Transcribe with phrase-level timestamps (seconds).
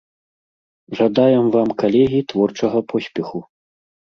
[0.99, 3.45] Жадаем вам, калегі, творчага поспеху!